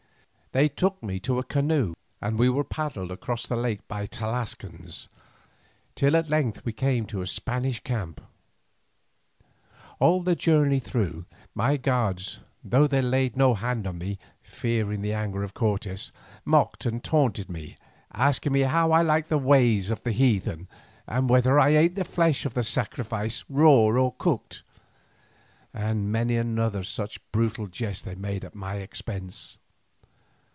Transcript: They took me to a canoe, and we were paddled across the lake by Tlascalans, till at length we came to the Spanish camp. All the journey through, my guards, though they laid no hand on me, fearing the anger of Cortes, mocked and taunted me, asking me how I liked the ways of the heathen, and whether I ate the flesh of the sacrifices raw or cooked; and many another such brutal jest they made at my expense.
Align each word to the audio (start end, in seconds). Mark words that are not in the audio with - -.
They 0.53 0.67
took 0.67 1.01
me 1.01 1.17
to 1.21 1.39
a 1.39 1.45
canoe, 1.45 1.93
and 2.19 2.37
we 2.37 2.49
were 2.49 2.65
paddled 2.65 3.09
across 3.09 3.47
the 3.47 3.55
lake 3.55 3.87
by 3.87 4.05
Tlascalans, 4.05 5.07
till 5.95 6.13
at 6.17 6.27
length 6.29 6.65
we 6.65 6.73
came 6.73 7.05
to 7.05 7.19
the 7.21 7.25
Spanish 7.27 7.79
camp. 7.79 8.19
All 9.99 10.21
the 10.21 10.35
journey 10.35 10.81
through, 10.81 11.23
my 11.55 11.77
guards, 11.77 12.41
though 12.65 12.85
they 12.85 13.01
laid 13.01 13.37
no 13.37 13.53
hand 13.53 13.87
on 13.87 13.97
me, 13.99 14.19
fearing 14.43 15.01
the 15.01 15.13
anger 15.13 15.41
of 15.41 15.53
Cortes, 15.53 16.11
mocked 16.43 16.85
and 16.85 17.01
taunted 17.01 17.49
me, 17.49 17.77
asking 18.11 18.51
me 18.51 18.63
how 18.63 18.91
I 18.91 19.03
liked 19.03 19.29
the 19.29 19.37
ways 19.37 19.89
of 19.89 20.03
the 20.03 20.11
heathen, 20.11 20.67
and 21.07 21.29
whether 21.29 21.61
I 21.61 21.69
ate 21.69 21.95
the 21.95 22.03
flesh 22.03 22.45
of 22.45 22.55
the 22.55 22.65
sacrifices 22.65 23.45
raw 23.47 23.71
or 23.71 24.13
cooked; 24.15 24.63
and 25.73 26.11
many 26.11 26.35
another 26.35 26.83
such 26.83 27.21
brutal 27.31 27.67
jest 27.67 28.03
they 28.03 28.15
made 28.15 28.43
at 28.43 28.53
my 28.53 28.75
expense. 28.75 29.57